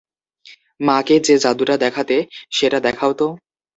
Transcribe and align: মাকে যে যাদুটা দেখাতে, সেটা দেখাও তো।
মাকে 0.79 1.15
যে 1.19 1.35
যাদুটা 1.37 1.75
দেখাতে, 1.77 2.15
সেটা 2.51 2.77
দেখাও 2.79 3.11
তো। 3.13 3.27